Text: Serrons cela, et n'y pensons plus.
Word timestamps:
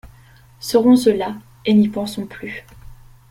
Serrons 0.59 0.95
cela, 0.95 1.35
et 1.63 1.75
n'y 1.75 1.87
pensons 1.87 2.25
plus. 2.25 2.65